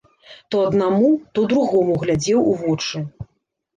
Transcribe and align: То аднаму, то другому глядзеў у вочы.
То 0.53 0.61
аднаму, 0.69 1.11
то 1.37 1.45
другому 1.53 1.99
глядзеў 2.05 2.39
у 2.55 2.59
вочы. 2.63 3.07